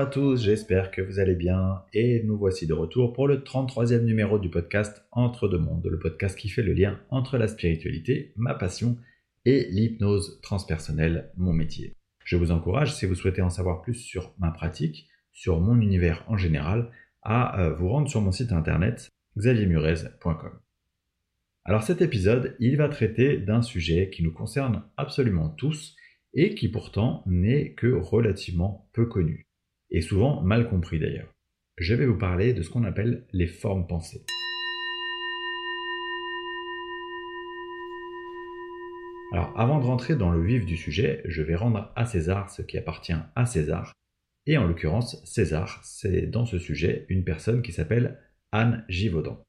[0.00, 4.00] À tous, j'espère que vous allez bien et nous voici de retour pour le 33e
[4.00, 8.32] numéro du podcast Entre deux mondes, le podcast qui fait le lien entre la spiritualité,
[8.34, 8.96] ma passion,
[9.44, 11.92] et l'hypnose transpersonnelle, mon métier.
[12.24, 16.24] Je vous encourage, si vous souhaitez en savoir plus sur ma pratique, sur mon univers
[16.28, 16.90] en général,
[17.20, 20.60] à euh, vous rendre sur mon site internet xaviermurez.com.
[21.66, 25.94] Alors cet épisode, il va traiter d'un sujet qui nous concerne absolument tous
[26.32, 29.49] et qui pourtant n'est que relativement peu connu,
[29.90, 31.32] et souvent mal compris d'ailleurs.
[31.78, 34.22] Je vais vous parler de ce qu'on appelle les formes pensées.
[39.32, 42.62] Alors avant de rentrer dans le vif du sujet, je vais rendre à César ce
[42.62, 43.92] qui appartient à César,
[44.46, 48.18] et en l'occurrence César, c'est dans ce sujet une personne qui s'appelle
[48.52, 49.44] Anne Givaudan.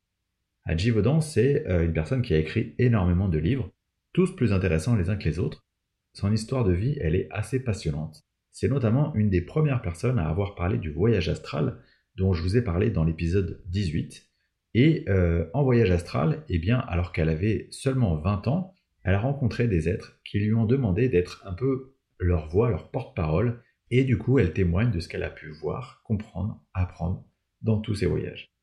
[0.65, 3.71] Anne Givaudan, c'est euh, une personne qui a écrit énormément de livres,
[4.13, 5.65] tous plus intéressants les uns que les autres.
[6.13, 8.21] Son histoire de vie, elle est assez passionnante.
[8.51, 11.81] C'est notamment une des premières personnes à avoir parlé du voyage astral
[12.15, 14.27] dont je vous ai parlé dans l'épisode 18.
[14.73, 19.19] Et euh, en voyage astral, eh bien, alors qu'elle avait seulement 20 ans, elle a
[19.19, 24.03] rencontré des êtres qui lui ont demandé d'être un peu leur voix, leur porte-parole, et
[24.03, 27.25] du coup, elle témoigne de ce qu'elle a pu voir, comprendre, apprendre
[27.61, 28.53] dans tous ses voyages.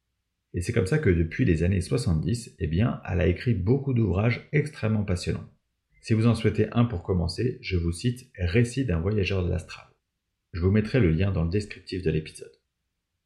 [0.55, 3.93] Et c'est comme ça que depuis les années 70, eh bien, elle a écrit beaucoup
[3.93, 5.49] d'ouvrages extrêmement passionnants.
[6.01, 9.87] Si vous en souhaitez un pour commencer, je vous cite Récit d'un voyageur de l'astral.
[10.53, 12.53] Je vous mettrai le lien dans le descriptif de l'épisode.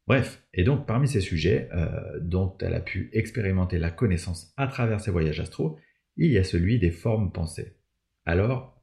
[0.05, 4.67] Bref, et donc parmi ces sujets euh, dont elle a pu expérimenter la connaissance à
[4.67, 5.79] travers ses voyages astraux,
[6.17, 7.77] il y a celui des formes pensées.
[8.25, 8.81] Alors,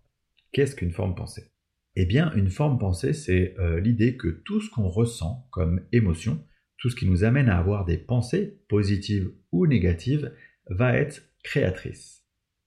[0.53, 1.53] qu'est-ce qu'une forme pensée?
[1.97, 6.43] Eh bien, une forme pensée, c'est euh, l'idée que tout ce qu'on ressent comme émotion,
[6.79, 10.33] tout ce qui nous amène à avoir des pensées, positives ou négatives,
[10.69, 12.20] va être créatrice.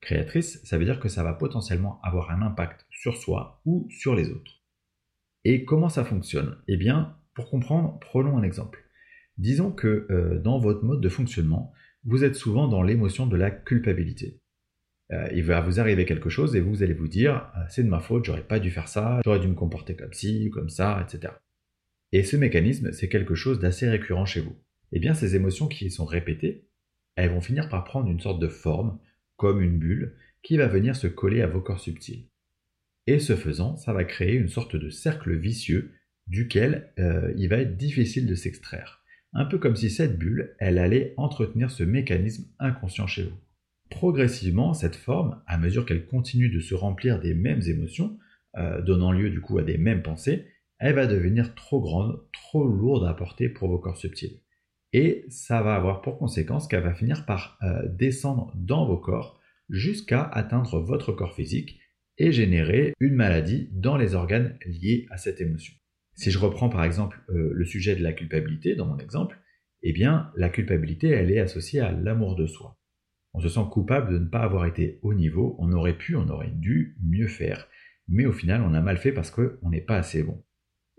[0.04, 4.16] Créatrice, ça veut dire que ça va potentiellement avoir un impact sur soi ou sur
[4.16, 4.62] les autres.
[5.46, 6.58] Et comment ça fonctionne?
[6.68, 8.84] Eh bien, pour comprendre, prenons un exemple.
[9.38, 11.72] Disons que euh, dans votre mode de fonctionnement,
[12.04, 14.42] vous êtes souvent dans l'émotion de la culpabilité.
[15.14, 17.90] Euh, il va vous arriver quelque chose et vous allez vous dire euh, c'est de
[17.90, 21.02] ma faute, j'aurais pas dû faire ça, j'aurais dû me comporter comme ci, comme ça,
[21.02, 21.34] etc.
[22.12, 24.58] Et ce mécanisme, c'est quelque chose d'assez récurrent chez vous.
[24.92, 26.68] Eh bien, ces émotions qui sont répétées,
[27.16, 29.00] elles vont finir par prendre une sorte de forme,
[29.52, 32.28] une bulle, qui va venir se coller à vos corps subtils.
[33.08, 35.92] Et ce faisant, ça va créer une sorte de cercle vicieux
[36.28, 39.04] duquel euh, il va être difficile de s'extraire.
[39.34, 43.38] Un peu comme si cette bulle, elle allait entretenir ce mécanisme inconscient chez vous.
[43.90, 48.18] Progressivement, cette forme, à mesure qu'elle continue de se remplir des mêmes émotions,
[48.58, 50.48] euh, donnant lieu du coup à des mêmes pensées,
[50.80, 54.43] elle va devenir trop grande, trop lourde à porter pour vos corps subtils.
[54.94, 59.40] Et ça va avoir pour conséquence qu'elle va finir par euh, descendre dans vos corps
[59.70, 61.80] jusqu'à atteindre votre corps physique
[62.20, 65.74] et générer une maladie dans les organes liés à cette émotion.
[66.16, 69.40] Si je reprends par exemple euh, le sujet de la culpabilité dans mon exemple,
[69.82, 72.80] eh bien la culpabilité elle est associée à l'amour de soi.
[73.34, 76.30] On se sent coupable de ne pas avoir été au niveau, on aurait pu, on
[76.30, 77.68] aurait dû mieux faire,
[78.08, 80.44] mais au final on a mal fait parce qu'on n'est pas assez bon.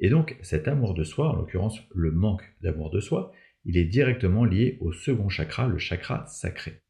[0.00, 3.33] Et donc cet amour de soi, en l'occurrence le manque d'amour de soi,
[3.65, 6.81] il est directement lié au second chakra, le chakra sacré.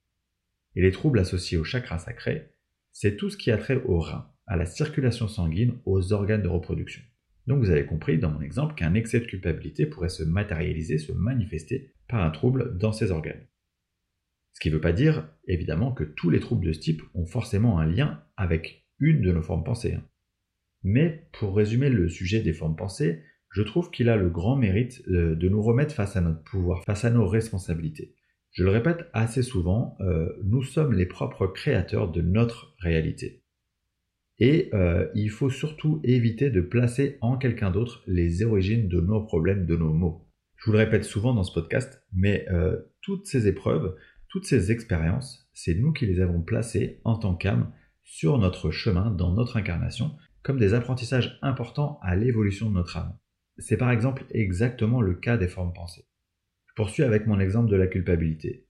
[0.77, 2.51] Et les troubles associés au chakra sacré,
[2.93, 6.49] c'est tout ce qui a trait au rein, à la circulation sanguine, aux organes de
[6.49, 7.03] reproduction.
[7.47, 11.13] Donc vous avez compris dans mon exemple qu'un excès de culpabilité pourrait se matérialiser, se
[11.13, 13.47] manifester par un trouble dans ces organes.
[14.55, 17.27] Ce qui ne veut pas dire, évidemment, que tous les troubles de ce type ont
[17.27, 19.95] forcément un lien avec une de nos formes pensées.
[19.95, 20.05] Hein.
[20.85, 23.23] Mais pour résumer le sujet des formes pensées,
[23.55, 26.83] je trouve qu'il a le grand mérite euh, de nous remettre face à notre pouvoir,
[26.85, 28.13] face à nos responsabilités.
[28.51, 33.45] Je le répète assez souvent, euh, nous sommes les propres créateurs de notre réalité.
[34.41, 39.23] Et euh, il faut surtout éviter de placer en quelqu'un d'autre les origines de nos
[39.23, 40.27] problèmes, de nos maux.
[40.57, 42.47] Je vous le répète souvent dans ce podcast, mais
[43.03, 43.95] toutes ces épreuves,
[44.29, 47.71] toutes ces expériences, c'est nous qui les avons placées en tant qu'âme
[48.03, 53.15] sur notre chemin, dans notre incarnation, comme des apprentissages importants à l'évolution de notre âme.
[53.59, 56.05] C'est par exemple exactement le cas des formes pensées.
[56.67, 58.67] Je poursuis avec mon exemple de la culpabilité.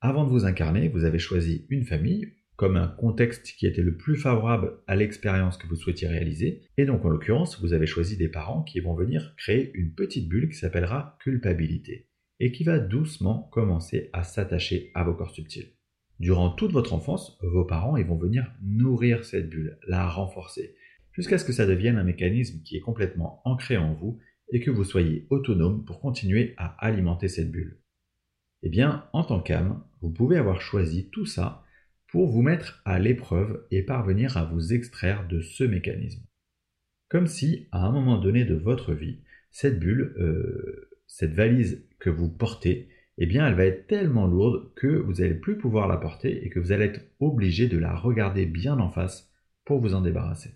[0.00, 3.96] Avant de vous incarner, vous avez choisi une famille comme un contexte qui était le
[3.96, 8.16] plus favorable à l'expérience que vous souhaitiez réaliser, et donc en l'occurrence, vous avez choisi
[8.16, 12.08] des parents qui vont venir créer une petite bulle qui s'appellera culpabilité,
[12.40, 15.74] et qui va doucement commencer à s'attacher à vos corps subtils.
[16.18, 20.74] Durant toute votre enfance, vos parents vont venir nourrir cette bulle, la renforcer,
[21.16, 24.20] jusqu'à ce que ça devienne un mécanisme qui est complètement ancré en vous
[24.52, 27.80] et que vous soyez autonome pour continuer à alimenter cette bulle.
[28.62, 31.64] Eh bien, en tant qu'âme, vous pouvez avoir choisi tout ça
[32.08, 36.24] pour vous mettre à l'épreuve et parvenir à vous extraire de ce mécanisme.
[37.08, 39.20] Comme si, à un moment donné de votre vie,
[39.50, 44.70] cette bulle, euh, cette valise que vous portez, eh bien, elle va être tellement lourde
[44.74, 47.94] que vous n'allez plus pouvoir la porter et que vous allez être obligé de la
[47.94, 49.32] regarder bien en face
[49.64, 50.50] pour vous en débarrasser.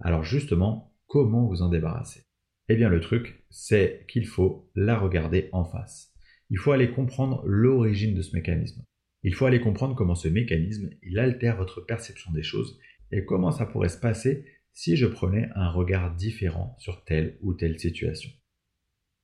[0.00, 2.22] Alors justement, comment vous en débarrasser?
[2.68, 6.12] Eh bien, le truc, c'est qu'il faut la regarder en face.
[6.50, 8.84] Il faut aller comprendre l'origine de ce mécanisme.
[9.22, 12.78] Il faut aller comprendre comment ce mécanisme, il altère votre perception des choses
[13.10, 17.54] et comment ça pourrait se passer si je prenais un regard différent sur telle ou
[17.54, 18.30] telle situation.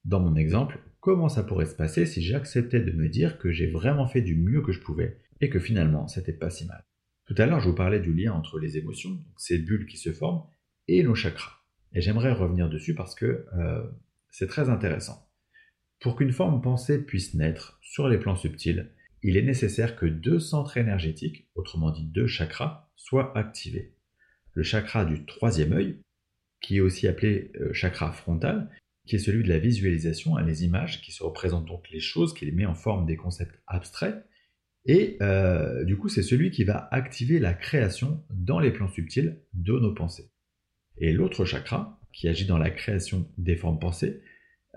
[0.05, 3.71] Dans mon exemple, comment ça pourrait se passer si j'acceptais de me dire que j'ai
[3.71, 6.85] vraiment fait du mieux que je pouvais et que finalement c'était pas si mal?
[7.27, 10.13] Tout à l'heure, je vous parlais du lien entre les émotions, ces bulles qui se
[10.13, 10.45] forment,
[10.88, 11.62] et nos chakras.
[11.93, 13.82] Et j'aimerais revenir dessus parce que euh,
[14.31, 15.29] c'est très intéressant.
[16.00, 18.90] Pour qu'une forme pensée puisse naître sur les plans subtils,
[19.23, 23.94] il est nécessaire que deux centres énergétiques, autrement dit deux chakras, soient activés.
[24.55, 26.00] Le chakra du troisième œil,
[26.61, 28.69] qui est aussi appelé euh, chakra frontal,
[29.06, 32.34] qui est celui de la visualisation, hein, les images, qui se représentent donc les choses,
[32.34, 34.25] qui les met en forme des concepts abstraits.
[34.84, 39.40] Et euh, du coup, c'est celui qui va activer la création dans les plans subtils
[39.55, 40.31] de nos pensées.
[40.99, 44.23] Et l'autre chakra, qui agit dans la création des formes pensées,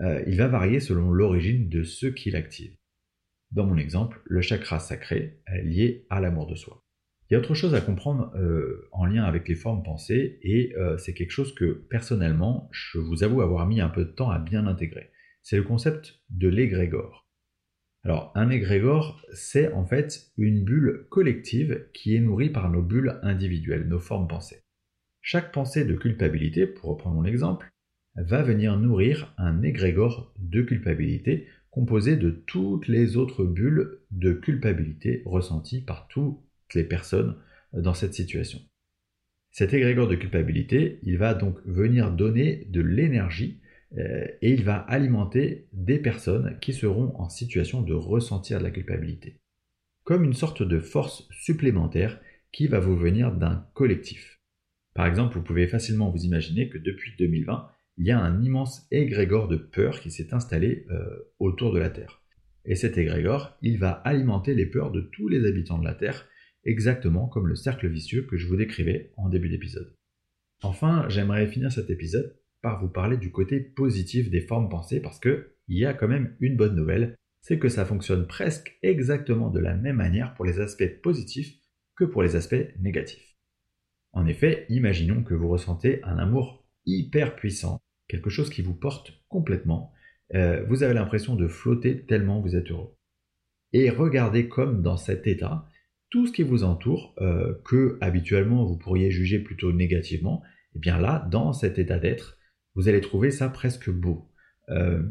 [0.00, 2.76] euh, il va varier selon l'origine de ce qui l'active.
[3.52, 6.82] Dans mon exemple, le chakra sacré est lié à l'amour de soi.
[7.28, 10.74] Il y a autre chose à comprendre euh, en lien avec les formes pensées, et
[10.76, 14.30] euh, c'est quelque chose que personnellement, je vous avoue avoir mis un peu de temps
[14.30, 15.10] à bien intégrer.
[15.42, 17.26] C'est le concept de l'égrégore.
[18.04, 23.18] Alors, un égrégore, c'est en fait une bulle collective qui est nourrie par nos bulles
[23.22, 24.65] individuelles, nos formes pensées.
[25.28, 27.68] Chaque pensée de culpabilité, pour reprendre mon exemple,
[28.14, 35.22] va venir nourrir un égrégore de culpabilité composé de toutes les autres bulles de culpabilité
[35.26, 36.40] ressenties par tous
[36.76, 37.34] les personnes
[37.72, 38.60] dans cette situation.
[39.50, 43.58] Cet égrégore de culpabilité, il va donc venir donner de l'énergie
[43.98, 48.70] euh, et il va alimenter des personnes qui seront en situation de ressentir de la
[48.70, 49.40] culpabilité.
[50.04, 52.20] Comme une sorte de force supplémentaire
[52.52, 54.35] qui va vous venir d'un collectif.
[54.96, 58.86] Par exemple, vous pouvez facilement vous imaginer que depuis 2020, il y a un immense
[58.90, 62.22] égrégore de peur qui s'est installé euh, autour de la Terre.
[62.64, 66.26] Et cet égrégore, il va alimenter les peurs de tous les habitants de la Terre
[66.64, 69.94] exactement comme le cercle vicieux que je vous décrivais en début d'épisode.
[70.62, 75.20] Enfin, j'aimerais finir cet épisode par vous parler du côté positif des formes pensées parce
[75.20, 79.50] que il y a quand même une bonne nouvelle, c'est que ça fonctionne presque exactement
[79.50, 81.54] de la même manière pour les aspects positifs
[81.96, 83.35] que pour les aspects négatifs.
[84.12, 89.12] En effet, imaginons que vous ressentez un amour hyper puissant, quelque chose qui vous porte
[89.28, 89.92] complètement,
[90.34, 92.96] euh, vous avez l'impression de flotter tellement vous êtes heureux.
[93.72, 95.68] Et regardez comme dans cet état,
[96.10, 100.78] tout ce qui vous entoure, euh, que habituellement vous pourriez juger plutôt négativement, et eh
[100.78, 102.38] bien là, dans cet état d'être,
[102.74, 104.30] vous allez trouver ça presque beau.
[104.68, 105.02] Euh,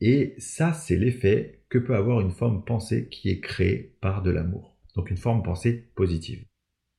[0.00, 4.30] et ça, c'est l'effet que peut avoir une forme pensée qui est créée par de
[4.30, 4.76] l'amour.
[4.94, 6.44] Donc une forme pensée positive.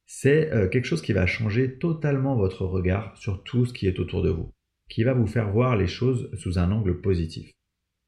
[0.07, 3.99] C'est euh, quelque chose qui va changer totalement votre regard sur tout ce qui est
[3.99, 4.51] autour de vous,
[4.89, 7.51] qui va vous faire voir les choses sous un angle positif.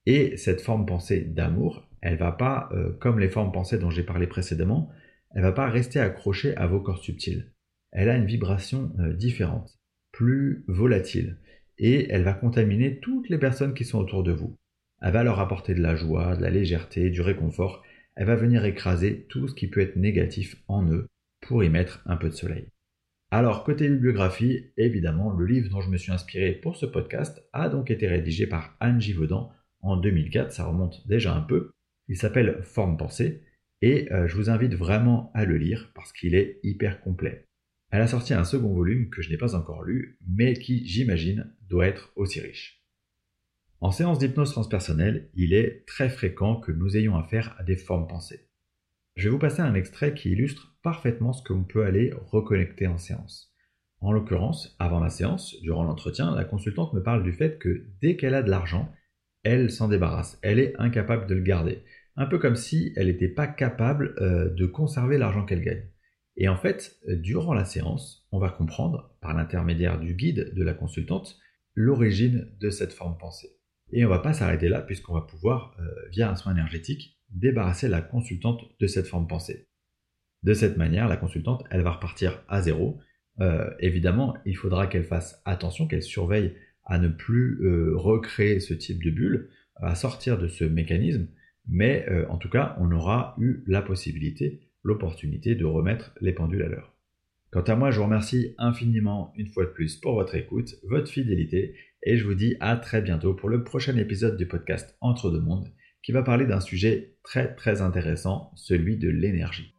[0.05, 4.25] Et cette forme pensée d'amour, elle va pas, comme les formes pensées dont j'ai parlé
[4.25, 4.89] précédemment,
[5.35, 7.51] elle va pas rester accrochée à vos corps subtils.
[7.91, 9.79] Elle a une vibration euh, différente,
[10.11, 11.37] plus volatile,
[11.77, 14.57] et elle va contaminer toutes les personnes qui sont autour de vous.
[15.01, 17.83] Elle va leur apporter de la joie, de la légèreté, du réconfort.
[18.15, 21.07] Elle va venir écraser tout ce qui peut être négatif en eux
[21.49, 22.67] pour y mettre un peu de soleil.
[23.31, 27.69] Alors, côté bibliographie, évidemment, le livre dont je me suis inspiré pour ce podcast a
[27.69, 29.51] donc été rédigé par Anne Givaudan
[29.81, 31.71] en 2004, ça remonte déjà un peu.
[32.07, 33.41] Il s'appelle Forme pensée
[33.81, 37.47] et euh, je vous invite vraiment à le lire parce qu'il est hyper complet.
[37.89, 41.51] Elle a sorti un second volume que je n'ai pas encore lu, mais qui, j'imagine,
[41.67, 42.83] doit être aussi riche.
[43.81, 48.05] En séance d'hypnose transpersonnelle, il est très fréquent que nous ayons affaire à des formes
[48.05, 48.48] pensées.
[49.19, 52.87] Je vais vous passer un extrait qui illustre parfaitement ce que l'on peut aller reconnecter
[52.87, 53.53] en séance.
[53.99, 58.15] En l'occurrence, avant ma séance, durant l'entretien, la consultante me parle du fait que dès
[58.15, 58.89] qu'elle a de l'argent,
[59.43, 61.83] elle s'en débarrasse, elle est incapable de le garder
[62.15, 65.83] un peu comme si elle n'était pas capable euh, de conserver l'argent qu'elle gagne.
[66.37, 70.73] Et en fait, durant la séance, on va comprendre, par l'intermédiaire du guide de la
[70.73, 71.37] consultante,
[71.73, 73.49] l'origine de cette forme pensée.
[73.91, 77.87] Et on va pas s'arrêter là, puisqu'on va pouvoir, euh, via un soin énergétique, débarrasser
[77.87, 79.67] la consultante de cette forme pensée.
[80.43, 82.99] De cette manière, la consultante, elle va repartir à zéro.
[83.41, 86.55] Euh, évidemment, il faudra qu'elle fasse attention, qu'elle surveille
[86.85, 87.59] à ne plus
[87.95, 91.27] recréer ce type de bulle, à sortir de ce mécanisme,
[91.67, 96.63] mais euh, en tout cas, on aura eu la possibilité, l'opportunité de remettre les pendules
[96.63, 96.95] à l'heure.
[97.51, 101.09] Quant à moi, je vous remercie infiniment une fois de plus pour votre écoute, votre
[101.09, 105.31] fidélité, et je vous dis à très bientôt pour le prochain épisode du podcast Entre
[105.31, 105.69] deux mondes
[106.03, 109.75] qui va parler d'un sujet très très intéressant, celui de l'énergie.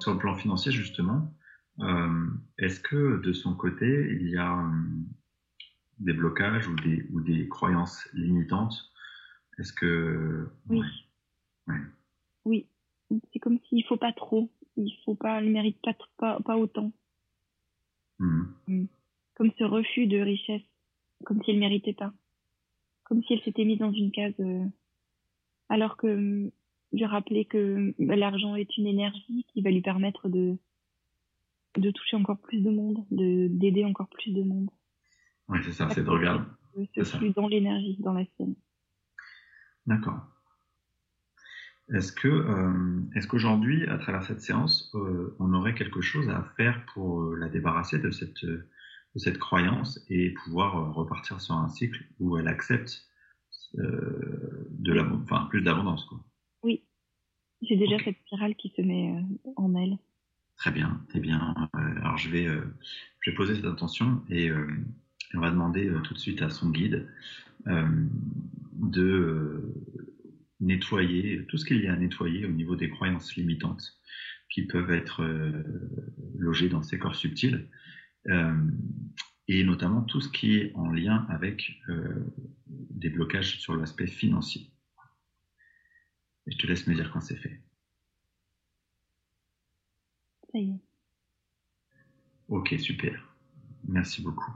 [0.00, 1.34] Sur le plan financier, justement,
[1.80, 2.26] euh,
[2.58, 4.70] est-ce que de son côté, il y a euh,
[5.98, 8.92] des blocages ou des, ou des croyances limitantes?
[9.58, 10.48] Est-ce que.
[10.68, 10.80] Oui.
[12.44, 12.66] Oui.
[13.32, 14.50] C'est comme s'il ne faut pas trop.
[14.76, 16.92] Il faut pas, il mérite pas, pas, pas autant.
[18.18, 18.42] Mmh.
[18.68, 18.84] Mmh.
[19.40, 20.60] Comme ce refus de richesse,
[21.24, 22.12] comme si elle méritait pas.
[23.04, 24.34] Comme si elle s'était mise dans une case.
[24.38, 24.66] Euh,
[25.70, 26.52] alors que
[26.92, 30.58] je rappelais que l'argent est une énergie qui va lui permettre de,
[31.78, 34.68] de toucher encore plus de monde, de d'aider encore plus de monde.
[35.48, 36.44] Oui, c'est ça, c'est de regarder.
[36.92, 38.56] C'est plus dans l'énergie, dans la scène.
[39.86, 40.20] D'accord.
[41.94, 46.42] Est-ce que, euh, est-ce qu'aujourd'hui, à travers cette séance, euh, on aurait quelque chose à
[46.58, 48.44] faire pour la débarrasser de cette,
[49.14, 53.06] de cette croyance et pouvoir repartir sur un cycle où elle accepte
[53.74, 56.20] de la, enfin, plus d'abondance, quoi
[56.62, 56.82] Oui,
[57.62, 59.14] j'ai déjà cette spirale qui se met
[59.56, 59.98] en elle.
[60.56, 61.00] Très bien.
[61.14, 62.46] Eh bien, alors je vais,
[63.20, 64.50] je vais poser cette intention et
[65.34, 67.08] on va demander tout de suite à son guide
[67.66, 69.74] de
[70.60, 73.98] nettoyer tout ce qu'il y a à nettoyer au niveau des croyances limitantes
[74.50, 75.62] qui peuvent être euh,
[76.36, 77.68] logées dans ces corps subtils, euh,
[78.26, 82.32] et notamment tout ce qui est en lien avec euh,
[82.66, 84.70] des blocages sur l'aspect financier.
[86.46, 87.60] Et je te laisse me dire quand c'est fait.
[90.52, 90.80] Ça y est.
[92.48, 93.36] Ok, super.
[93.84, 94.52] Merci beaucoup.